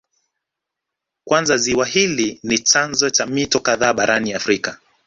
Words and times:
Kwanza 1.25 1.57
ziwa 1.57 1.85
hili 1.85 2.39
ni 2.43 2.59
chanzo 2.59 3.09
cha 3.09 3.25
mito 3.25 3.59
kadhaa 3.59 3.93
barani 3.93 4.33
Afrika 4.33 4.79